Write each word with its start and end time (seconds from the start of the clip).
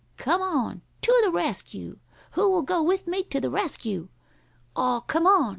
Come 0.17 0.41
on! 0.41 0.81
To 1.03 1.21
the 1.23 1.29
rescue! 1.29 1.99
Who 2.31 2.49
will 2.49 2.63
go 2.63 2.81
with 2.81 3.05
me 3.05 3.21
to 3.25 3.39
the 3.39 3.51
rescue? 3.51 4.07
Aw, 4.75 5.01
come 5.01 5.27
on! 5.27 5.49